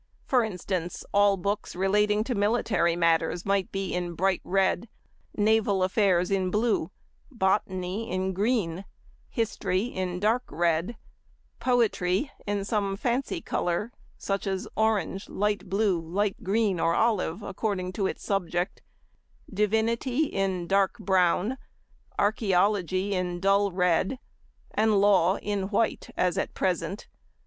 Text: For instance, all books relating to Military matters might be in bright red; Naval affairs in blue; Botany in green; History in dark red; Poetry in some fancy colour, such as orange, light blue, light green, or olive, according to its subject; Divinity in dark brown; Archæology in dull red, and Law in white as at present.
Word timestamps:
For 0.25 0.43
instance, 0.43 1.05
all 1.13 1.37
books 1.37 1.75
relating 1.75 2.23
to 2.23 2.33
Military 2.33 2.95
matters 2.95 3.45
might 3.45 3.71
be 3.71 3.93
in 3.93 4.15
bright 4.15 4.41
red; 4.43 4.89
Naval 5.37 5.83
affairs 5.83 6.31
in 6.31 6.49
blue; 6.49 6.89
Botany 7.29 8.09
in 8.09 8.33
green; 8.33 8.83
History 9.29 9.83
in 9.83 10.19
dark 10.19 10.41
red; 10.49 10.97
Poetry 11.59 12.31
in 12.47 12.65
some 12.65 12.97
fancy 12.97 13.41
colour, 13.41 13.91
such 14.17 14.47
as 14.47 14.67
orange, 14.75 15.29
light 15.29 15.69
blue, 15.69 15.99
light 16.01 16.41
green, 16.43 16.79
or 16.79 16.95
olive, 16.95 17.43
according 17.43 17.93
to 17.93 18.07
its 18.07 18.23
subject; 18.23 18.81
Divinity 19.53 20.21
in 20.25 20.65
dark 20.65 20.97
brown; 20.97 21.59
Archæology 22.17 23.11
in 23.11 23.39
dull 23.39 23.71
red, 23.71 24.17
and 24.71 24.99
Law 24.99 25.35
in 25.43 25.69
white 25.69 26.09
as 26.17 26.39
at 26.39 26.55
present. 26.55 27.05